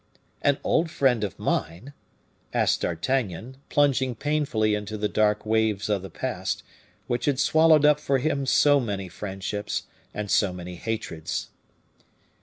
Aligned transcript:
"An 0.41 0.57
old 0.63 0.89
friend 0.89 1.23
of 1.23 1.37
mine?" 1.37 1.93
asked 2.55 2.81
D'Artagnan, 2.81 3.57
plunging 3.69 4.15
painfully 4.15 4.73
into 4.73 4.97
the 4.97 5.07
dark 5.07 5.45
waves 5.45 5.89
of 5.89 6.01
the 6.01 6.09
past, 6.09 6.63
which 7.05 7.25
had 7.25 7.39
swallowed 7.39 7.85
up 7.85 7.99
for 7.99 8.17
him 8.17 8.47
so 8.47 8.79
many 8.79 9.07
friendships 9.07 9.83
and 10.11 10.31
so 10.31 10.51
many 10.51 10.73
hatreds. 10.73 11.49